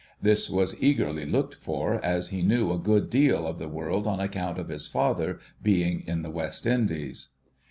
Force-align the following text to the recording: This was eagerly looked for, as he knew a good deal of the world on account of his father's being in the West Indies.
This 0.19 0.49
was 0.49 0.75
eagerly 0.81 1.27
looked 1.27 1.53
for, 1.53 2.03
as 2.03 2.29
he 2.29 2.41
knew 2.41 2.71
a 2.71 2.79
good 2.79 3.07
deal 3.07 3.45
of 3.45 3.59
the 3.59 3.67
world 3.69 4.07
on 4.07 4.19
account 4.19 4.57
of 4.57 4.69
his 4.69 4.87
father's 4.87 5.39
being 5.61 6.01
in 6.07 6.23
the 6.23 6.31
West 6.31 6.65
Indies. 6.65 7.27